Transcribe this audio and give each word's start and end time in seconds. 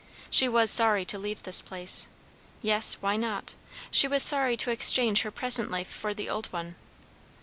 She 0.31 0.49
was 0.49 0.71
sorry 0.71 1.05
to 1.05 1.19
leave 1.19 1.43
this 1.43 1.61
place. 1.61 2.09
Yes, 2.63 2.97
why 3.03 3.17
not? 3.17 3.53
She 3.91 4.07
was 4.07 4.23
sorry 4.23 4.57
to 4.57 4.71
exchange 4.71 5.21
her 5.21 5.29
present 5.29 5.69
life 5.69 5.89
for 5.91 6.11
the 6.15 6.27
old 6.27 6.47
one. 6.47 6.73